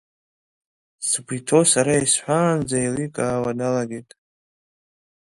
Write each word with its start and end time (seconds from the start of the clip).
Сгәы 1.07 1.35
иҭоу 1.37 1.63
сара 1.73 1.93
исҳәаанӡа 2.03 2.77
еиликаауа 2.79 3.51
далагеит. 3.57 4.09